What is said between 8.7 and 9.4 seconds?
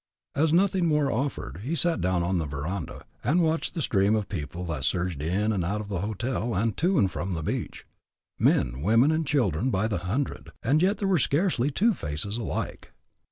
women, and